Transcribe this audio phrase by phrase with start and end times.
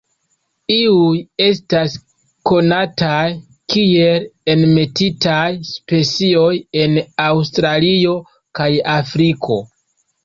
[0.75, 1.17] Iuj
[1.47, 1.97] estas
[2.51, 3.29] konataj
[3.73, 6.51] kiel enmetitaj specioj
[6.87, 8.19] en Aŭstralio
[8.61, 9.65] kaj Afriko.